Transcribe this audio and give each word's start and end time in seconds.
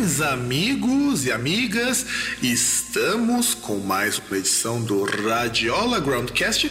Saudações, 0.00 0.20
amigos 0.20 1.26
e 1.26 1.32
amigas! 1.32 2.06
Estamos 2.42 3.54
com 3.54 3.78
mais 3.78 4.18
uma 4.18 4.38
edição 4.38 4.80
do 4.82 5.04
Radiola 5.04 6.00
Groundcast. 6.00 6.70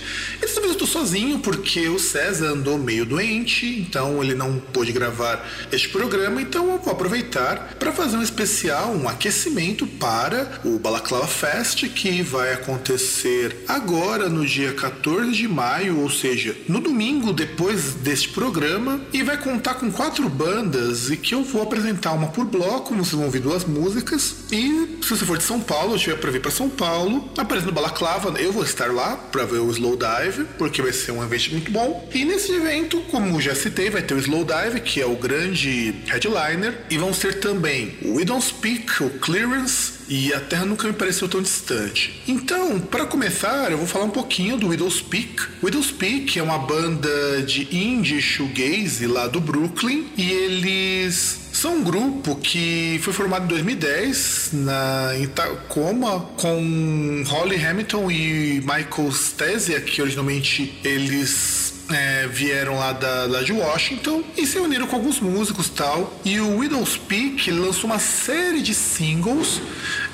E 0.50 0.52
dessa 0.52 0.62
vez 0.62 0.76
eu 0.76 0.84
estou 0.84 0.88
sozinho 0.88 1.38
porque 1.38 1.88
o 1.90 2.00
César 2.00 2.48
andou 2.48 2.76
meio 2.76 3.06
doente, 3.06 3.68
então 3.68 4.24
ele 4.24 4.34
não 4.34 4.58
pôde 4.58 4.92
gravar 4.92 5.48
este 5.72 5.90
programa. 5.90 6.42
Então 6.42 6.72
eu 6.72 6.80
vou 6.80 6.92
aproveitar 6.92 7.76
para 7.78 7.92
fazer 7.92 8.18
um 8.18 8.24
especial, 8.24 8.90
um 8.96 9.08
aquecimento 9.08 9.86
para 9.86 10.60
o 10.66 10.80
Balaclava 10.80 11.28
Fest 11.28 11.88
que 11.90 12.24
vai 12.24 12.54
acontecer 12.54 13.64
agora 13.68 14.28
no 14.28 14.44
dia 14.44 14.74
14 14.74 15.32
de 15.34 15.48
maio, 15.48 16.00
ou 16.00 16.10
seja, 16.10 16.58
no 16.68 16.80
domingo 16.80 17.32
depois 17.32 17.94
deste 17.94 18.30
programa, 18.30 19.00
e 19.14 19.22
vai 19.22 19.38
contar 19.38 19.76
com 19.76 19.92
quatro 19.92 20.28
bandas 20.28 21.12
e 21.12 21.18
que 21.18 21.36
eu 21.36 21.44
vou 21.44 21.62
apresentar 21.62 22.14
uma 22.14 22.30
por 22.30 22.46
bloco, 22.46 22.96
vocês 22.96 23.12
vão 23.12 23.26
ouvir 23.26 23.40
duas 23.40 23.66
músicas. 23.66 24.46
E 24.52 24.98
se 25.04 25.10
você 25.10 25.26
for 25.26 25.38
de 25.38 25.44
São 25.44 25.62
Paulo, 25.62 25.92
eu 25.92 25.98
estiver 25.98 26.18
para 26.18 26.32
vir 26.32 26.42
para 26.42 26.50
São 26.50 26.70
Paulo, 26.70 27.30
aparece 27.38 27.68
no 27.68 27.72
Balaclava, 27.72 28.30
eu 28.40 28.52
vou 28.52 28.64
estar 28.64 28.92
lá 28.92 29.16
para 29.16 29.46
ver 29.46 29.60
o 29.60 29.70
Slow 29.70 29.96
Dive, 29.96 30.39
porque 30.58 30.82
vai 30.82 30.94
ser 30.94 31.12
um 31.12 31.24
evento 31.24 31.52
muito 31.52 31.72
bom. 31.72 32.10
E 32.14 32.26
nesse 32.26 32.52
evento, 32.54 33.02
como 33.12 33.40
já 33.42 33.56
citei, 33.56 33.90
vai 33.90 34.02
ter 34.02 34.14
o 34.14 34.20
Slow 34.20 34.46
Dive, 34.46 34.82
que 34.82 35.02
é 35.02 35.06
o 35.06 35.16
grande 35.16 35.94
headliner, 36.08 36.78
e 36.90 36.98
vão 36.98 37.14
ser 37.14 37.40
também 37.40 37.98
o 38.02 38.16
We 38.16 38.26
Don't 38.26 38.44
Speak, 38.44 39.04
o 39.04 39.10
Clearance 39.20 40.00
e 40.10 40.34
a 40.34 40.40
Terra 40.40 40.66
nunca 40.66 40.88
me 40.88 40.94
pareceu 40.94 41.30
tão 41.30 41.42
distante. 41.42 42.22
Então, 42.28 42.80
para 42.80 43.06
começar, 43.06 43.72
eu 43.72 43.78
vou 43.78 43.86
falar 43.86 44.06
um 44.06 44.10
pouquinho 44.10 44.58
do 44.58 44.70
Widow's 44.70 45.02
Peak. 45.02 45.36
Widow's 45.64 45.92
Peak 45.92 46.38
é 46.38 46.44
uma 46.44 46.58
banda 46.58 47.44
de 47.44 47.76
indie 47.76 48.20
shoegaze 48.20 49.06
lá 49.06 49.28
do 49.28 49.40
Brooklyn 49.40 50.08
e 50.18 50.32
eles 50.32 51.39
são 51.52 51.78
um 51.78 51.84
grupo 51.84 52.36
que 52.36 53.00
foi 53.02 53.14
formado 53.14 53.46
em 53.46 53.48
2010 53.48 54.50
na, 54.54 55.18
em 55.18 55.28
Tacoma 55.28 56.22
com 56.38 57.24
Holly 57.28 57.64
Hamilton 57.64 58.12
e 58.12 58.62
Michael 58.62 59.10
Stasia, 59.12 59.82
que 59.82 60.02
originalmente 60.02 60.80
eles 60.84 61.74
é, 61.92 62.28
vieram 62.28 62.78
lá, 62.78 62.94
da, 62.94 63.26
lá 63.26 63.42
de 63.42 63.52
Washington 63.52 64.24
e 64.38 64.46
se 64.46 64.60
uniram 64.60 64.88
com 64.88 64.96
alguns 64.96 65.20
músicos 65.20 65.70
tal. 65.70 66.20
E 66.24 66.40
o 66.40 66.58
Widow's 66.58 66.98
Peak 66.98 67.50
lançou 67.52 67.90
uma 67.90 68.00
série 68.00 68.62
de 68.62 68.74
singles 68.74 69.60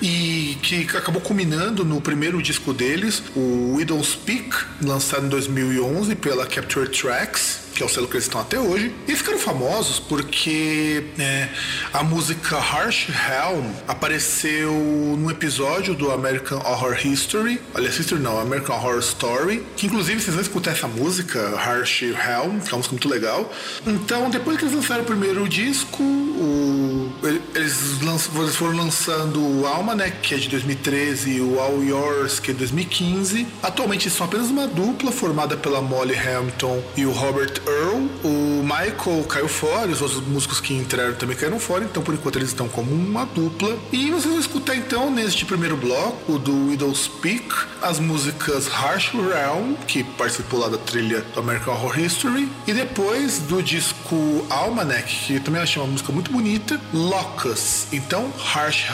e 0.02 0.58
que 0.62 0.84
acabou 0.96 1.22
culminando 1.22 1.84
no 1.84 2.00
primeiro 2.00 2.42
disco 2.42 2.74
deles, 2.74 3.22
o 3.36 3.74
Widow's 3.76 4.16
Peak, 4.16 4.56
lançado 4.82 5.26
em 5.26 5.30
2011 5.30 6.16
pela 6.16 6.46
Capture 6.46 6.88
Tracks 6.90 7.65
que 7.76 7.84
é 7.84 7.86
o 7.86 7.90
selo 7.90 8.08
que 8.08 8.14
eles 8.14 8.24
estão 8.24 8.40
até 8.40 8.58
hoje. 8.58 8.96
E 9.06 9.16
ficaram 9.16 9.38
famosos 9.38 10.00
porque 10.00 11.04
é, 11.20 11.50
a 11.94 12.02
música 12.04 12.58
Harsh 12.58 13.10
Helm 13.10 13.70
apareceu 13.88 14.72
num 14.72 15.30
episódio 15.30 15.94
do 15.94 16.10
American 16.10 16.60
Horror 16.60 17.06
History, 17.06 17.62
aliás, 17.74 18.00
History 18.00 18.22
não, 18.22 18.40
American 18.40 18.78
Horror 18.78 19.00
Story, 19.00 19.64
que 19.76 19.88
inclusive 19.88 20.22
vocês 20.22 20.34
vão 20.34 20.42
escutar 20.42 20.72
essa 20.72 20.88
música, 20.88 21.56
Harsh 21.58 22.04
Helm, 22.04 22.60
que 22.60 22.70
é 22.70 22.72
uma 22.72 22.78
música 22.78 22.94
muito 22.94 23.10
legal. 23.10 23.52
Então, 23.86 24.30
depois 24.30 24.58
que 24.58 24.64
eles 24.64 24.74
lançaram 24.74 25.04
o 25.04 25.06
primeiro 25.06 25.48
disco, 25.50 26.02
o, 26.02 27.12
eles, 27.54 28.02
lanç, 28.02 28.30
eles 28.34 28.56
foram 28.56 28.78
lançando 28.78 29.42
o 29.42 29.68
Alma, 29.68 29.94
né, 29.96 30.12
que 30.22 30.34
é 30.34 30.38
de 30.38 30.48
2013, 30.48 31.32
e 31.32 31.42
o 31.42 31.60
All 31.60 31.84
Yours, 31.84 32.40
que 32.40 32.52
é 32.52 32.54
de 32.54 32.60
2015. 32.60 33.46
Atualmente 33.62 34.10
são 34.10 34.26
apenas 34.26 34.50
uma 34.50 34.68
dupla 34.68 35.12
formada 35.12 35.58
pela 35.58 35.82
Molly 35.82 36.18
Hamilton 36.18 36.82
e 36.96 37.06
o 37.06 37.12
Robert 37.12 37.65
Earl. 37.68 38.06
O 38.24 38.64
Michael 38.64 39.24
caiu 39.28 39.48
fora, 39.48 39.92
os 39.92 40.02
outros 40.02 40.22
músicos 40.28 40.60
que 40.60 40.74
entraram 40.74 41.14
também 41.14 41.36
caíram 41.36 41.60
fora, 41.60 41.84
então 41.84 42.02
por 42.02 42.14
enquanto 42.14 42.38
eles 42.38 42.50
estão 42.50 42.68
como 42.68 42.92
uma 42.92 43.26
dupla. 43.26 43.78
E 43.92 44.10
vocês 44.10 44.26
vão 44.26 44.40
escutar 44.40 44.76
então 44.76 45.12
neste 45.12 45.46
primeiro 45.46 45.78
bloco 45.78 46.38
do 46.40 46.70
Widow's 46.70 47.08
Peak 47.08 47.46
as 47.82 48.00
músicas 48.00 48.68
Harsh 48.68 49.12
Realm, 49.14 49.76
que 49.88 50.04
participou 50.04 50.60
lá 50.60 50.68
da 50.68 50.78
trilha 50.78 51.22
do 51.22 51.40
American 51.40 51.74
Horror 51.74 52.00
History, 52.00 52.50
e 52.66 52.74
depois 52.74 53.40
do 53.40 53.62
disco 53.62 54.46
Almanac, 54.50 55.14
que 55.28 55.40
também 55.40 55.62
achei 55.62 55.82
uma 55.82 55.92
música 55.92 56.12
muito 56.12 56.32
bonita, 56.32 56.82
Locus. 56.92 57.88
Então, 57.94 58.34
Harsh, 58.54 58.86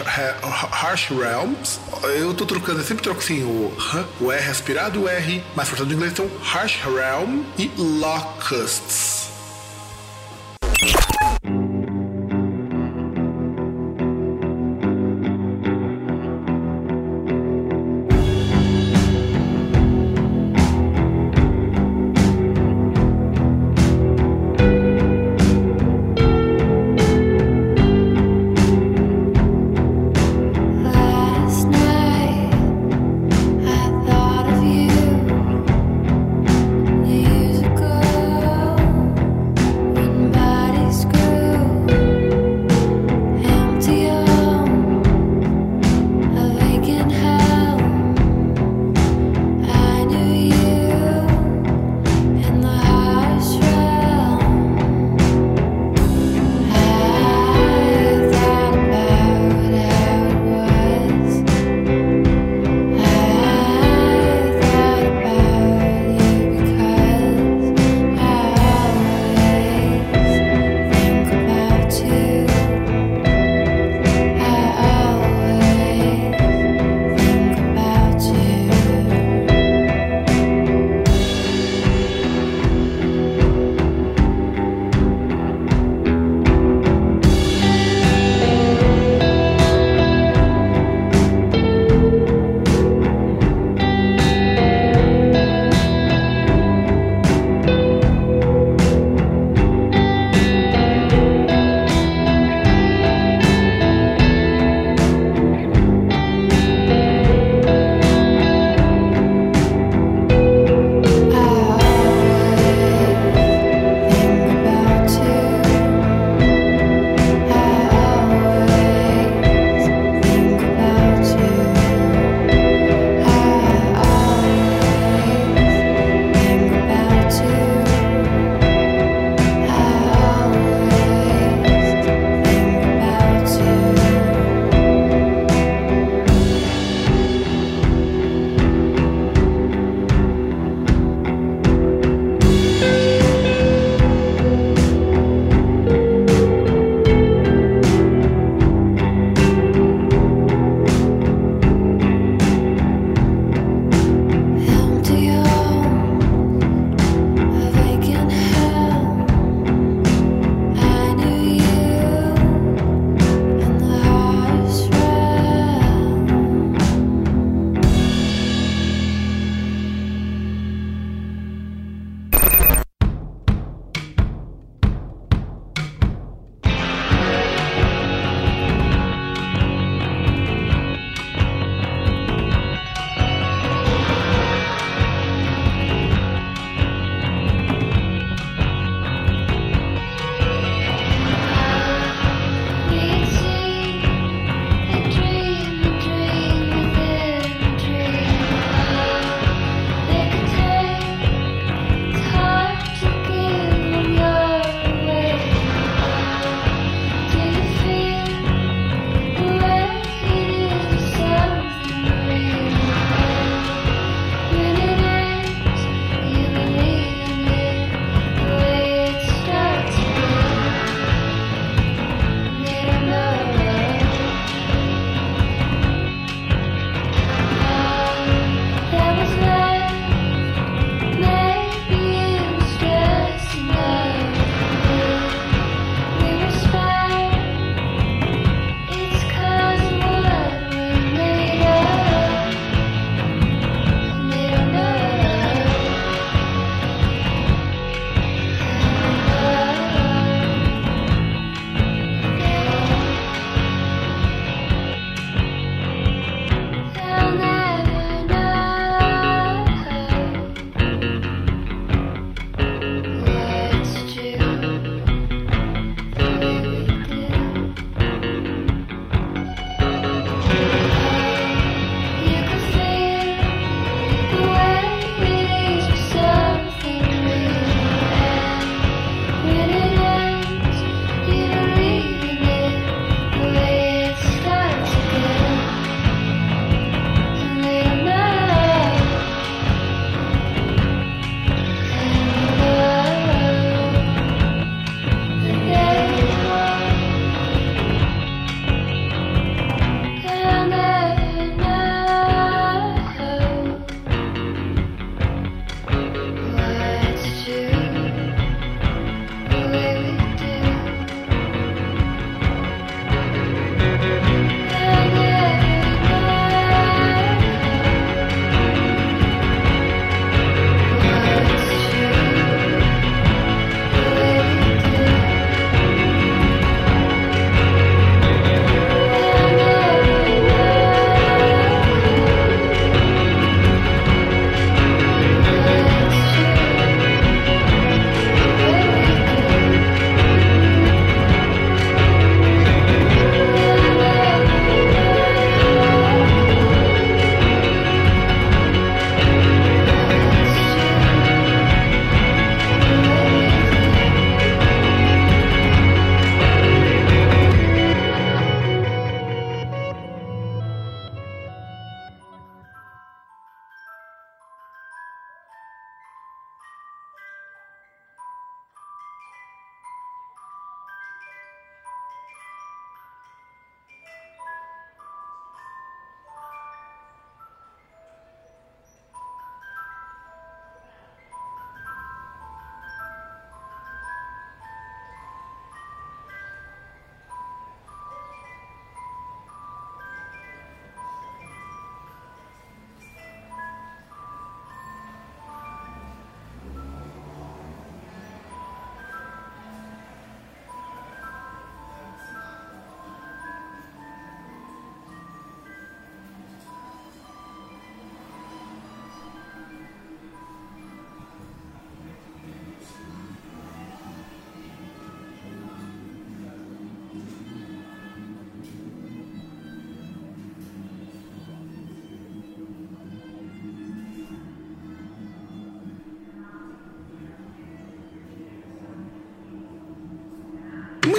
Harsh 0.71 1.07
Realms, 1.09 1.79
eu 2.03 2.33
tô 2.33 2.45
trocando, 2.45 2.79
eu 2.79 2.85
sempre 2.85 3.03
troco 3.03 3.19
assim 3.19 3.43
o, 3.43 3.73
o 4.19 4.31
R 4.31 4.49
aspirado, 4.49 5.03
o 5.03 5.07
R 5.07 5.41
mais 5.55 5.69
forçado 5.69 5.87
do 5.87 5.95
inglês, 5.95 6.11
então 6.11 6.29
Harsh 6.43 6.79
Realm 6.83 7.43
e 7.57 7.71
Locus. 7.77 8.60
bursts. 8.61 9.20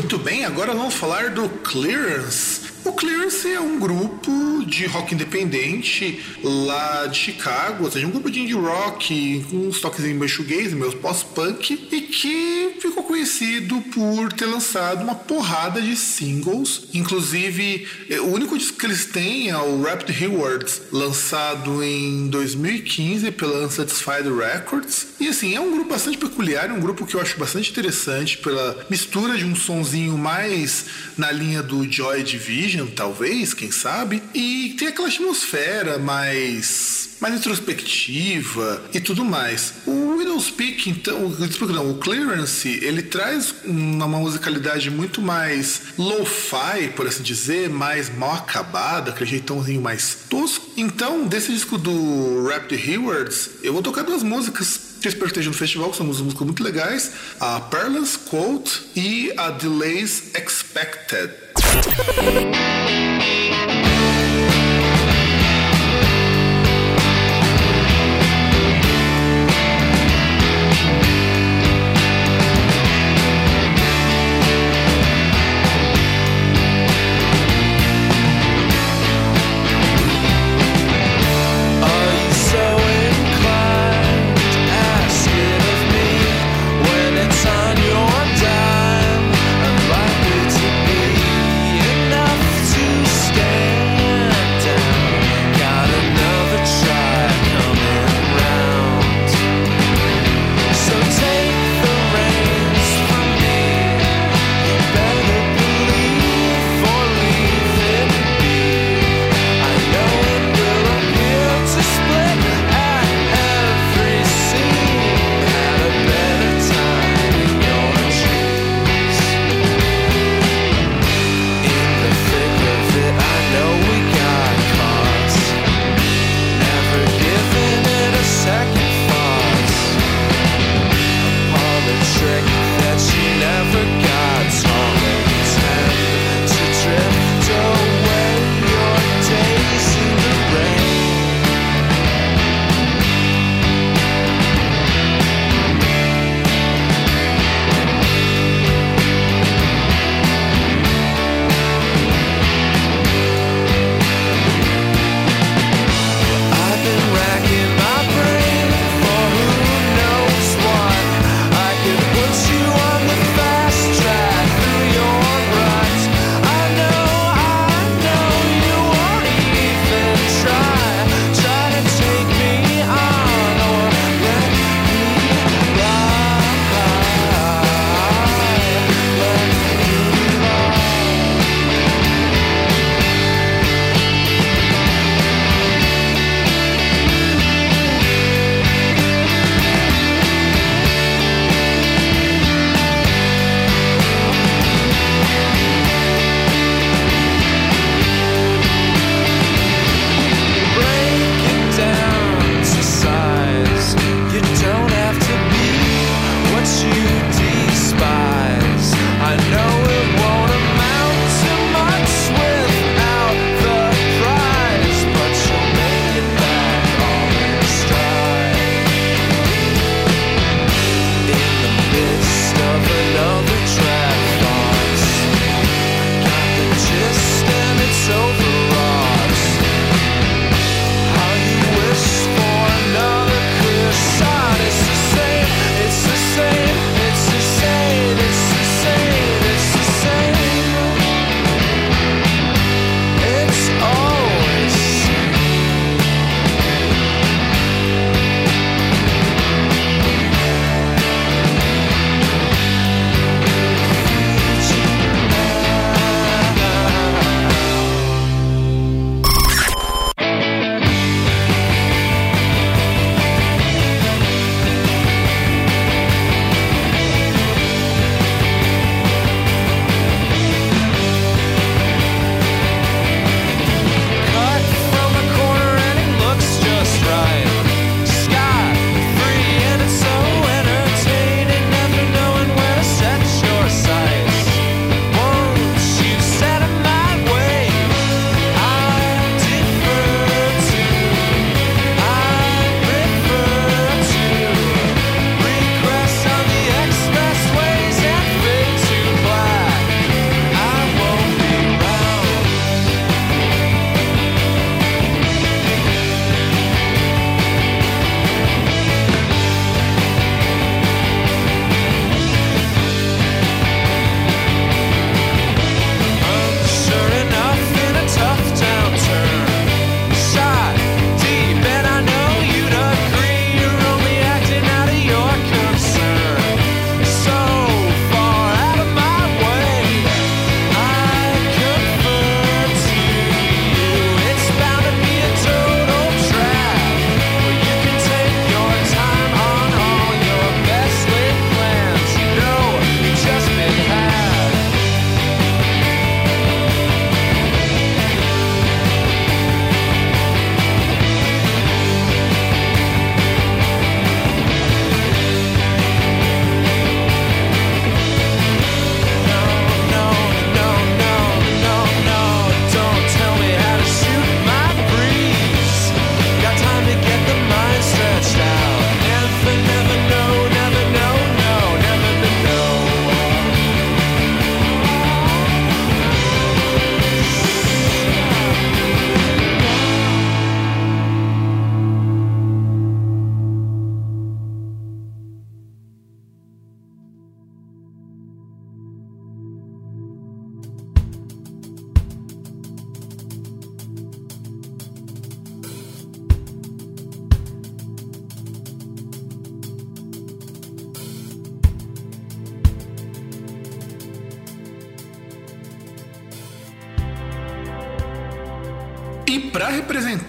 Muito 0.03 0.19
bem, 0.19 0.45
agora 0.45 0.75
vamos 0.75 0.95
falar 0.95 1.31
do 1.31 1.49
Clearance. 1.49 2.72
O 2.85 2.93
Clearance 2.93 3.49
é 3.49 3.61
um 3.61 3.79
grupo 3.79 4.65
de 4.67 4.87
rock 4.87 5.15
independente 5.15 6.21
lá 6.43 7.07
de 7.07 7.17
Chicago, 7.17 7.85
ou 7.85 7.91
seja, 7.91 8.07
um 8.07 8.11
grupo 8.11 8.31
de 8.31 8.41
indie 8.41 8.55
rock 8.55 9.45
com 9.49 9.69
uns 9.69 9.81
toques 9.81 10.05
em 10.05 10.29
shoegaze, 10.29 10.75
meio 10.75 10.93
pós-punk, 10.97 11.89
e 11.93 12.01
que 12.01 12.77
ficou 12.81 13.05
conhecido 13.05 13.81
por 13.95 14.33
ter 14.33 14.47
lançado 14.47 15.03
uma 15.03 15.15
porrada 15.15 15.81
de 15.81 15.95
singles. 15.97 16.89
Inclusive, 16.93 17.87
eh, 18.09 18.21
o 18.21 18.33
único 18.33 18.59
disco 18.59 18.79
que 18.79 18.87
eles 18.87 19.07
têm 19.07 19.51
é 19.51 19.57
o 19.57 19.83
Rapid 19.83 20.17
Rewards, 20.17 20.83
lançado 20.91 21.83
em 21.85 22.29
2015 22.29 23.31
pela 23.33 23.67
Unsatisfied 23.67 24.29
Records. 24.29 25.09
E 25.21 25.29
assim, 25.29 25.55
é 25.55 25.61
um 25.61 25.71
grupo 25.73 25.91
bastante 25.91 26.19
peculiar, 26.19 26.71
é 26.71 26.73
um 26.73 26.81
grupo 26.81 27.07
que 27.07 27.15
eu 27.15 27.21
acho 27.21 27.39
bastante 27.39 27.71
interessante 27.71 28.39
pela 28.39 28.87
mistura 28.89 29.37
de 29.37 29.45
um 29.45 29.55
sonzinho 29.55 30.17
mais 30.17 30.87
na 31.17 31.31
linha 31.31 31.63
do 31.63 31.91
Joy 31.91 32.23
Division, 32.23 32.72
talvez, 32.87 33.55
quem 33.55 33.71
sabe, 33.71 34.23
e 34.35 34.75
tem 34.79 34.89
aquela 34.89 35.09
atmosfera 35.09 35.99
mais 35.99 37.13
mais 37.23 37.37
introspectiva 37.37 38.83
e 38.93 39.01
tudo 39.01 39.25
mais. 39.25 39.75
O 39.87 40.17
Widowspeak, 40.17 40.91
então, 40.91 41.27
o, 41.27 41.67
não, 41.73 41.93
o 41.93 41.99
Clearance, 41.99 42.69
ele 42.83 43.01
traz 43.01 43.55
uma 43.65 44.09
musicalidade 44.09 44.91
muito 44.91 45.23
mais 45.23 45.83
lo-fi, 45.97 46.89
por 46.97 47.07
assim 47.07 47.23
dizer, 47.23 47.71
mais 47.71 48.13
mal 48.13 48.35
acabada, 48.35 49.13
aquele 49.13 49.31
jeitãozinho 49.31 49.81
mais 49.81 50.27
tosco. 50.29 50.69
Então, 50.77 51.25
desse 51.29 51.53
disco 51.53 51.79
do 51.79 52.49
Rapid 52.49 52.81
Rewards, 52.81 53.51
eu 53.63 53.73
vou 53.73 53.83
tocar 53.83 54.03
duas 54.03 54.25
músicas 54.25 54.93
que 55.01 55.09
eu 55.09 55.11
espero 55.11 55.33
que 55.33 55.41
no 55.41 55.53
festival, 55.53 55.91
que 55.91 55.97
são 55.97 56.07
músicas 56.07 56.43
muito 56.43 56.63
legais, 56.63 57.13
a 57.41 57.61
Parlance 57.61 58.17
Quote 58.19 58.83
e 58.95 59.33
a 59.37 59.51
Delays 59.51 60.31
Expected. 60.35 61.33
Enough 61.73 61.87
to 61.87 62.13
stay 62.13 63.42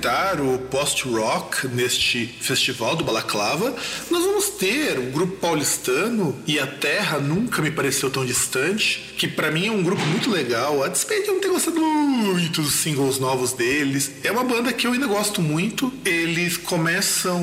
representar 0.04 0.42
o 0.42 0.58
post-rock 0.70 1.68
neste 1.70 2.28
festival 2.42 2.96
do 2.96 3.04
Balaclava, 3.04 3.74
nós 4.12 4.24
vamos 4.24 4.50
ter 4.50 5.00
o 5.00 5.12
grupo 5.12 5.38
paulistano 5.38 6.36
e 6.46 6.60
a 6.60 6.68
Terra 6.68 7.20
nunca 7.20 7.62
me 7.62 7.72
pareceu 7.72 8.10
tão 8.10 8.26
distante, 8.26 9.14
que 9.18 9.28
para 9.28 9.50
mim 9.50 9.68
é 9.68 9.72
um 9.72 9.82
grupo 9.82 10.02
muito 10.08 10.30
legal, 10.30 10.84
a 10.84 10.90
despeito 10.90 11.24
de 11.24 11.28
eu 11.30 11.34
não 11.36 11.42
ter 11.42 11.48
gostado 11.48 11.80
muito 11.80 12.62
dos 12.62 12.74
singles 12.74 13.20
novos 13.20 13.54
deles. 13.54 14.12
É 14.24 14.32
uma 14.32 14.44
banda 14.44 14.74
que 14.74 14.86
eu 14.86 14.92
ainda 14.92 15.08
gosto 15.08 15.42
muito. 15.42 15.94
Eles 16.04 16.58
começam 16.58 17.40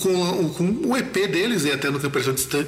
com, 0.00 0.48
com 0.50 0.88
o 0.88 0.96
EP 0.96 1.12
deles, 1.30 1.64
e 1.64 1.70
até 1.70 1.90
no 1.90 1.98
tempo 1.98 2.18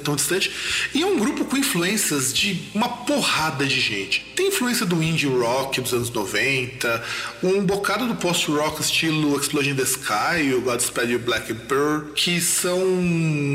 tão 0.03 0.15
distante, 0.15 0.51
e 0.93 1.03
é 1.03 1.05
um 1.05 1.19
grupo 1.19 1.45
com 1.45 1.57
influências 1.57 2.33
de 2.33 2.69
uma 2.73 2.89
porrada 2.89 3.65
de 3.65 3.79
gente. 3.79 4.25
Tem 4.35 4.47
influência 4.47 4.85
do 4.85 5.01
indie 5.03 5.27
rock 5.27 5.81
dos 5.81 5.93
anos 5.93 6.09
90, 6.09 7.03
um 7.43 7.61
bocado 7.63 8.07
do 8.07 8.15
post-rock 8.15 8.81
estilo 8.95 9.37
Explosion 9.37 9.73
in 9.73 9.75
the 9.75 9.83
Sky, 9.83 10.53
o 10.55 10.61
Godspeed 10.61 11.11
e 11.11 11.15
o 11.15 11.19
Black 11.19 11.53
Pearl, 11.53 12.05
que 12.15 12.39
são 12.39 12.79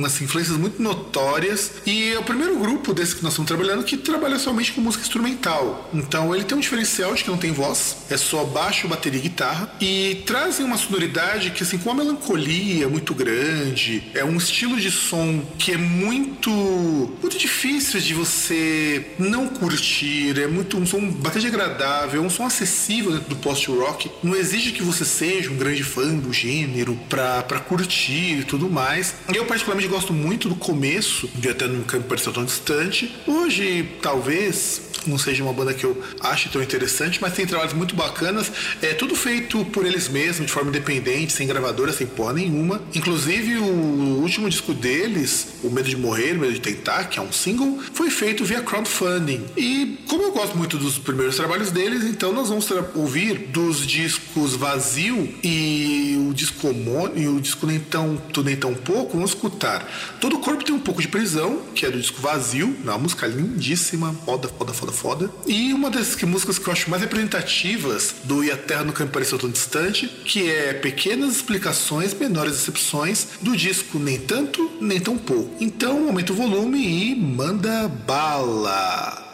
assim, 0.05 0.25
influências 0.25 0.57
muito 0.59 0.83
notórias. 0.83 1.73
E 1.87 2.13
é 2.13 2.19
o 2.19 2.23
primeiro 2.23 2.59
grupo 2.59 2.93
desse 2.93 3.17
que 3.17 3.23
nós 3.23 3.33
estamos 3.33 3.49
trabalhando 3.49 3.83
que 3.83 3.97
trabalha 3.97 4.39
somente 4.39 4.73
com 4.73 4.83
música 4.83 5.03
instrumental. 5.03 5.89
Então 5.95 6.35
ele 6.35 6.45
tem 6.45 6.59
um 6.59 6.61
diferencial 6.61 7.15
de 7.15 7.25
que 7.25 7.31
não 7.31 7.39
tem 7.39 7.53
voz, 7.53 7.97
é 8.11 8.17
só 8.19 8.45
baixo, 8.45 8.87
bateria 8.87 9.19
e 9.19 9.23
guitarra, 9.23 9.73
e 9.81 10.23
trazem 10.27 10.67
uma 10.67 10.77
sonoridade 10.77 11.51
que, 11.53 11.63
assim, 11.63 11.79
com 11.79 11.91
uma 11.91 12.05
melancolia 12.05 12.89
muito 12.89 13.15
grande, 13.15 14.03
é 14.15 14.23
um 14.25 14.37
estilo 14.37 14.79
de 14.79 14.91
som 14.91 15.43
que 15.59 15.73
é 15.73 15.79
muito, 15.79 16.51
muito 16.51 17.39
difícil 17.39 17.99
de 18.01 18.13
você 18.13 19.07
não 19.19 19.49
curtir, 19.49 20.39
é 20.39 20.47
muito 20.47 20.77
um 20.77 20.85
som 20.85 21.11
bastante 21.11 21.47
agradável, 21.47 22.23
é 22.23 22.27
um 22.27 22.31
som 22.31 22.45
acessível 22.45 23.13
dentro 23.13 23.31
do 23.31 23.37
post-rock, 23.37 24.11
não 24.23 24.37
exige 24.37 24.73
que 24.73 24.83
você 24.83 25.05
seja 25.05 25.30
um 25.49 25.57
grande 25.57 25.83
fã 25.83 26.15
do 26.15 26.33
gênero 26.33 26.99
pra, 27.09 27.43
pra 27.43 27.61
curtir 27.61 28.41
e 28.41 28.45
tudo 28.45 28.69
mais. 28.69 29.15
Eu 29.33 29.45
particularmente 29.47 29.89
gosto 29.89 30.13
muito 30.13 30.49
do 30.49 30.55
começo, 30.55 31.29
de 31.35 31.49
até 31.49 31.67
nunca 31.67 31.99
me 31.99 32.05
pareceu 32.05 32.33
tão 32.33 32.45
distante. 32.45 33.15
Hoje, 33.27 33.89
talvez, 34.03 34.90
não 35.07 35.19
seja 35.19 35.43
uma 35.43 35.53
banda 35.53 35.75
que 35.75 35.85
eu 35.85 36.01
ache 36.21 36.49
tão 36.49 36.63
interessante, 36.63 37.19
mas 37.21 37.33
tem 37.33 37.47
trabalhos 37.47 37.73
muito 37.73 37.95
bacanas. 37.95 38.51
É 38.83 38.95
tudo 38.95 39.15
feito 39.15 39.65
por 39.67 39.87
eles 39.87 40.09
mesmos, 40.09 40.47
de 40.47 40.53
forma 40.53 40.71
independente, 40.71 41.33
sem 41.33 41.47
gravadora, 41.47 41.93
sem 41.93 42.07
porra 42.07 42.33
nenhuma. 42.35 42.81
Inclusive, 42.95 43.59
o 43.59 44.21
último 44.21 44.49
disco 44.49 44.73
deles, 44.73 45.49
O 45.63 45.71
Medo 45.71 45.89
de 45.89 45.97
Morrer, 45.97 46.33
O 46.33 46.41
Medo 46.41 46.53
de 46.53 46.61
Tentar, 46.61 47.05
que 47.05 47.19
é 47.19 47.23
um 47.23 47.33
single, 47.33 47.79
foi 47.93 48.11
feito 48.11 48.45
via 48.45 48.63
crowdfunding. 48.63 49.45
E 49.57 49.99
como 50.09 50.23
eu 50.23 50.33
gosto 50.33 50.57
muito 50.57 50.79
dos 50.79 50.99
primeiros 50.99 51.37
trabalhos 51.37 51.71
deles, 51.71 52.05
então 52.05 52.33
nós 52.33 52.49
vamos 52.49 52.69
ouvir 52.95 53.49
dos 53.49 53.87
discos 53.87 54.55
Vazio 54.55 55.35
e 55.43 56.27
o 56.29 56.35
disco 56.35 56.69
e 57.17 57.27
o 57.27 57.41
disco 57.41 57.67
Nem 57.67 57.81
Tão, 57.81 58.21
Nem 58.45 58.57
Tão 58.57 58.75
Pouco, 58.75 59.13
vamos 59.13 59.31
escutar. 59.31 59.87
Todo 60.21 60.37
o 60.37 60.41
corpo 60.41 60.65
tem 60.65 60.75
um 60.75 60.81
pouco 60.81 61.01
de 61.01 61.09
prisão, 61.09 61.63
que 61.75 61.87
é 61.87 61.91
do 61.91 62.01
disco 62.01 62.21
Vazio, 62.21 62.77
uma 62.83 62.99
música 62.99 63.27
lindíssima, 63.27 64.15
foda, 64.25 64.49
foda, 64.49 64.73
foda, 64.73 64.90
foda. 64.91 65.31
E 65.47 65.73
uma 65.73 65.91
das 65.91 66.17
músicas 66.23 66.59
que 66.59 66.69
eu 66.69 66.73
acho 66.73 66.91
mais 66.91 67.03
representativas 67.03 68.15
do 68.25 68.45
E 68.45 68.51
a 68.51 68.57
Terra 68.57 68.85
Nunca 68.85 69.05
Me 69.05 69.11
Pareceu 69.11 69.39
Tão 69.39 69.51
Distante, 69.51 70.07
que 70.07 70.51
é 70.51 70.75
Pequenas 70.75 71.37
Explicações, 71.37 72.15
Menores 72.15 72.53
Decepções, 72.53 73.27
do 73.41 73.57
disco 73.57 73.99
Nem 73.99 74.19
Tanto, 74.19 74.71
Nem 74.81 75.01
Tão 75.01 75.17
Pouco. 75.17 75.55
Então, 75.61 76.09
aumenta 76.09 76.33
o 76.33 76.37
volume 76.37 76.79
e 76.79 77.15
manda 77.15 77.89
bala. 77.89 79.30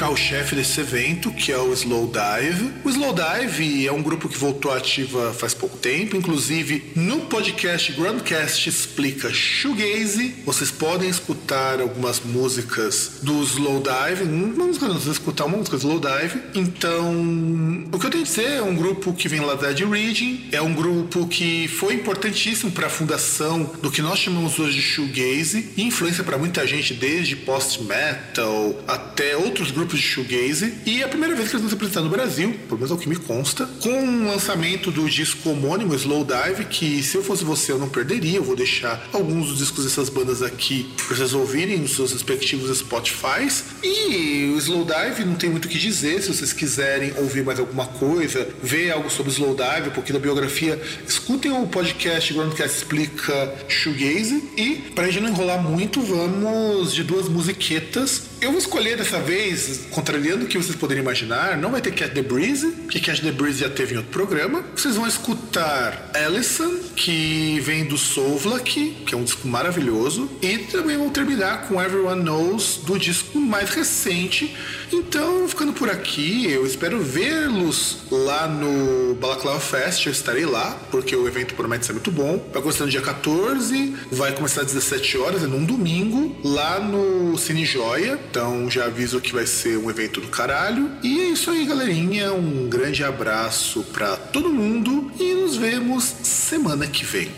Carro-chefe 0.00 0.56
desse 0.56 0.80
evento, 0.80 1.30
que 1.30 1.52
é 1.52 1.58
o 1.58 1.74
Slowdive. 1.74 2.70
O 2.82 2.88
Slowdive 2.88 3.86
é 3.86 3.92
um 3.92 4.02
grupo 4.02 4.30
que 4.30 4.38
voltou 4.38 4.72
ativa 4.72 5.34
faz 5.34 5.52
pouco 5.52 5.76
tempo, 5.76 6.16
inclusive 6.16 6.90
no 6.96 7.20
podcast 7.26 7.92
Grandcast 7.92 8.66
explica 8.66 9.30
shoegaze. 9.30 10.36
Vocês 10.46 10.70
podem 10.70 11.10
escutar 11.10 11.82
algumas 11.82 12.18
músicas 12.20 13.18
do 13.22 13.42
Slowdive, 13.42 14.22
uma 14.22 14.64
música, 14.64 14.88
não, 14.88 14.94
vocês 14.94 15.12
escutar 15.12 15.44
uma 15.44 15.58
música 15.58 15.76
do 15.76 15.80
Slowdive. 15.80 16.40
Então, 16.54 17.84
o 17.92 17.98
que 17.98 18.06
eu 18.06 18.10
tenho 18.10 18.24
a 18.24 18.26
dizer 18.26 18.52
é 18.52 18.62
um 18.62 18.74
grupo 18.74 19.12
que 19.12 19.28
vem 19.28 19.40
lá 19.40 19.54
da 19.54 19.70
Dead 19.70 19.86
Reading, 19.86 20.48
é 20.50 20.62
um 20.62 20.72
grupo 20.72 21.28
que 21.28 21.68
foi 21.68 21.92
importantíssimo 21.92 22.72
para 22.72 22.86
a 22.86 22.90
fundação 22.90 23.70
do 23.82 23.90
que 23.90 24.00
nós 24.00 24.18
chamamos 24.18 24.58
hoje 24.58 24.76
de 24.76 24.82
shoegaze 24.82 25.72
e 25.76 25.82
influência 25.82 26.24
para 26.24 26.38
muita 26.38 26.66
gente 26.66 26.94
desde 26.94 27.36
post-metal 27.36 28.82
até 28.88 29.36
outros 29.36 29.70
grupos 29.70 29.89
de 29.96 30.02
shoegaze. 30.02 30.74
E 30.86 31.02
é 31.02 31.04
a 31.04 31.08
primeira 31.08 31.34
vez 31.34 31.48
que 31.48 31.56
eles 31.56 31.62
vão 31.62 31.68
se 31.68 31.74
apresentar 31.74 32.00
no 32.00 32.10
Brasil, 32.10 32.58
pelo 32.66 32.76
menos 32.76 32.90
é 32.90 32.94
o 32.94 32.98
que 32.98 33.08
me 33.08 33.16
consta, 33.16 33.66
com 33.80 33.90
o 33.90 34.26
lançamento 34.26 34.90
do 34.90 35.08
disco 35.08 35.50
homônimo 35.50 35.94
Slowdive, 35.94 36.64
que 36.64 37.02
se 37.02 37.16
eu 37.16 37.22
fosse 37.22 37.44
você 37.44 37.72
eu 37.72 37.78
não 37.78 37.88
perderia. 37.88 38.38
Eu 38.38 38.44
vou 38.44 38.56
deixar 38.56 39.08
alguns 39.12 39.48
dos 39.48 39.58
discos 39.58 39.84
dessas 39.84 40.08
bandas 40.08 40.42
aqui 40.42 40.88
para 41.06 41.16
vocês 41.16 41.34
ouvirem 41.34 41.78
nos 41.78 41.94
seus 41.94 42.12
respectivos 42.12 42.70
Spotify. 42.78 43.46
E 43.82 44.52
o 44.54 44.58
Slowdive 44.58 45.24
não 45.24 45.34
tem 45.34 45.50
muito 45.50 45.66
o 45.66 45.68
que 45.68 45.78
dizer, 45.78 46.22
se 46.22 46.28
vocês 46.28 46.52
quiserem 46.52 47.12
ouvir 47.18 47.44
mais 47.44 47.58
alguma 47.58 47.86
coisa, 47.86 48.48
ver 48.62 48.90
algo 48.90 49.10
sobre 49.10 49.32
Slowdive, 49.32 49.88
um 49.88 49.92
pouquinho 49.92 50.18
da 50.18 50.22
biografia, 50.22 50.80
escutem 51.06 51.52
o 51.52 51.66
podcast 51.66 52.32
Groundcast 52.32 52.76
Explica 52.76 53.54
Shoegaze. 53.68 54.42
E, 54.56 54.76
para 54.94 55.04
a 55.04 55.10
gente 55.10 55.22
não 55.22 55.30
enrolar 55.30 55.62
muito, 55.62 56.00
vamos 56.00 56.94
de 56.94 57.04
duas 57.04 57.28
musiquetas. 57.28 58.29
Eu 58.40 58.52
vou 58.52 58.58
escolher 58.58 58.96
dessa 58.96 59.20
vez, 59.20 59.82
contrariando 59.90 60.46
o 60.46 60.48
que 60.48 60.56
vocês 60.56 60.74
poderiam 60.74 61.02
imaginar, 61.02 61.58
não 61.58 61.70
vai 61.70 61.82
ter 61.82 61.92
Catch 61.92 62.14
the 62.14 62.22
Breeze, 62.22 62.66
porque 62.68 62.98
Catch 62.98 63.20
the 63.20 63.32
Breeze 63.32 63.60
já 63.60 63.68
teve 63.68 63.92
em 63.92 63.98
outro 63.98 64.10
programa. 64.10 64.64
Vocês 64.74 64.96
vão 64.96 65.06
escutar 65.06 66.10
Allison, 66.14 66.78
que 66.96 67.60
vem 67.60 67.84
do 67.84 67.98
Soulvlak, 67.98 69.02
que 69.06 69.14
é 69.14 69.18
um 69.18 69.24
disco 69.24 69.46
maravilhoso, 69.46 70.30
e 70.40 70.56
também 70.56 70.96
vão 70.96 71.10
terminar 71.10 71.68
com 71.68 71.82
Everyone 71.82 72.22
Knows, 72.22 72.80
do 72.86 72.98
disco 72.98 73.38
mais 73.38 73.68
recente. 73.68 74.56
Então, 74.92 75.48
ficando 75.48 75.72
por 75.72 75.88
aqui, 75.88 76.50
eu 76.50 76.66
espero 76.66 77.00
vê-los 77.00 77.98
lá 78.10 78.48
no 78.48 79.14
Balaclava 79.14 79.60
Fest, 79.60 80.06
eu 80.06 80.12
estarei 80.12 80.44
lá, 80.44 80.76
porque 80.90 81.14
o 81.14 81.28
evento 81.28 81.54
promete 81.54 81.86
ser 81.86 81.92
muito 81.92 82.10
bom. 82.10 82.44
Vai 82.52 82.60
começar 82.60 82.84
no 82.84 82.90
dia 82.90 83.00
14, 83.00 83.96
vai 84.10 84.32
começar 84.32 84.62
às 84.62 84.68
17 84.68 85.18
horas, 85.18 85.44
é 85.44 85.46
num 85.46 85.64
domingo, 85.64 86.36
lá 86.44 86.80
no 86.80 87.38
Cine 87.38 87.64
Joia. 87.64 88.18
Então 88.30 88.68
já 88.68 88.86
aviso 88.86 89.20
que 89.20 89.32
vai 89.32 89.46
ser 89.46 89.78
um 89.78 89.88
evento 89.88 90.20
do 90.20 90.28
caralho. 90.28 90.90
E 91.02 91.20
é 91.20 91.24
isso 91.30 91.50
aí, 91.50 91.64
galerinha. 91.64 92.32
Um 92.32 92.68
grande 92.68 93.04
abraço 93.04 93.84
para 93.92 94.16
todo 94.16 94.50
mundo 94.50 95.10
e 95.18 95.34
nos 95.34 95.56
vemos 95.56 96.04
semana 96.04 96.86
que 96.86 97.04
vem. 97.04 97.30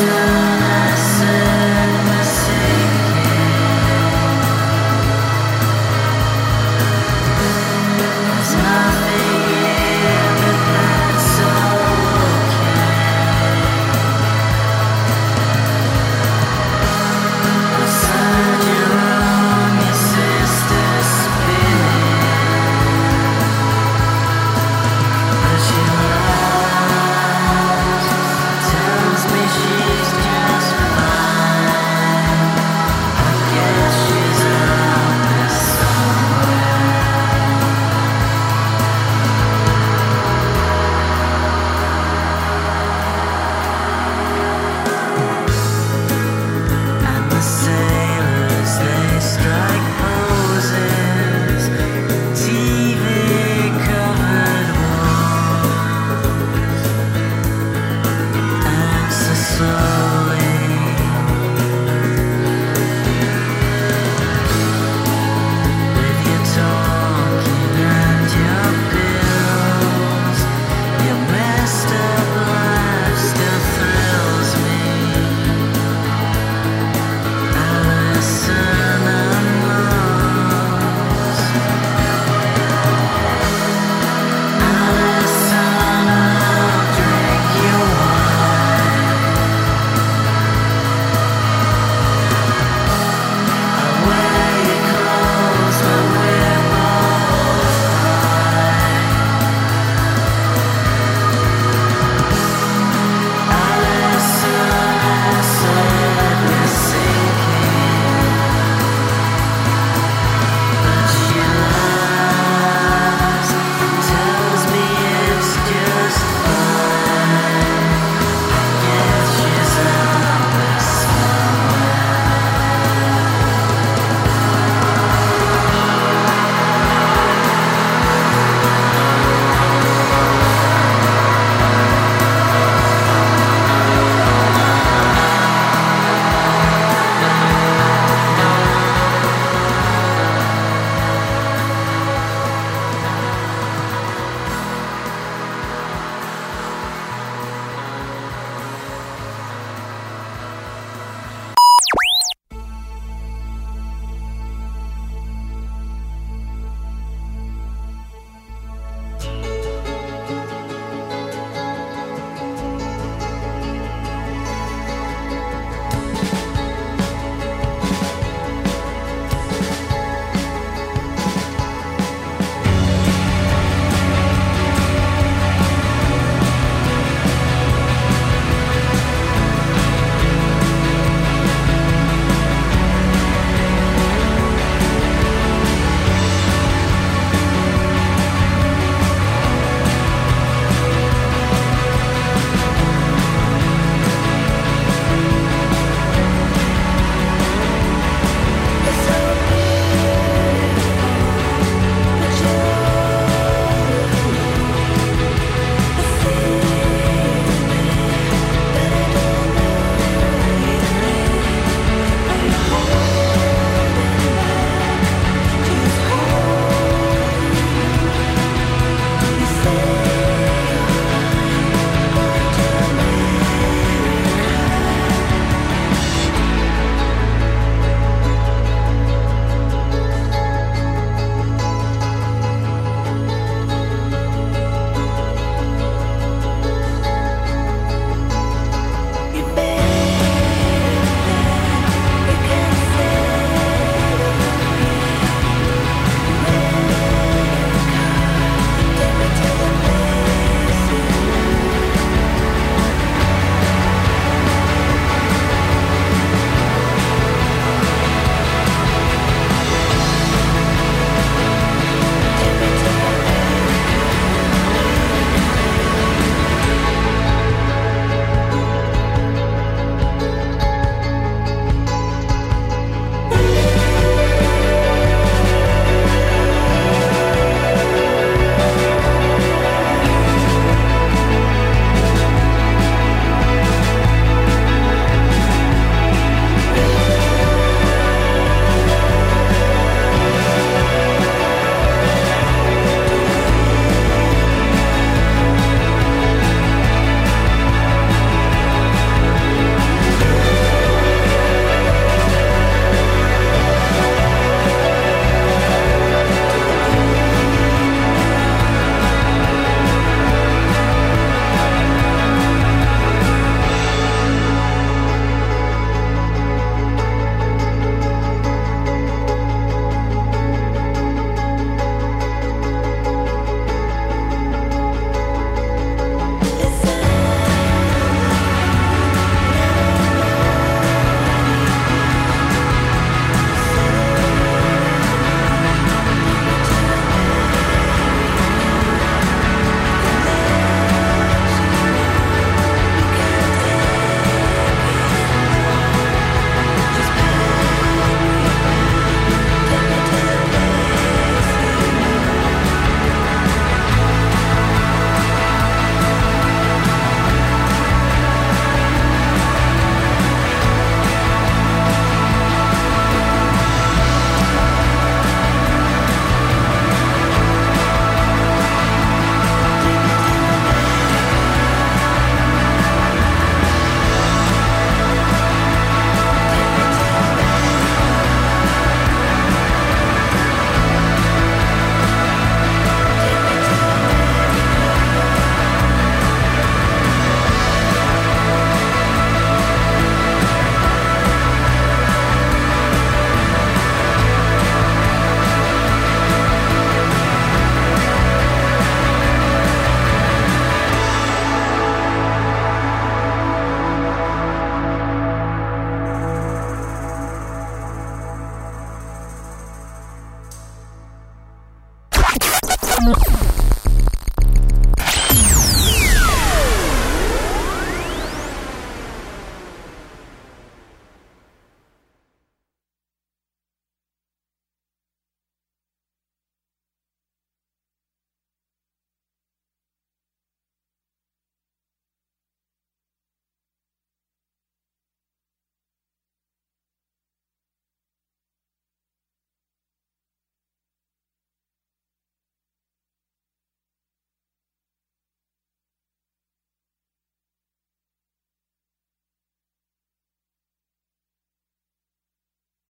time 0.00 0.39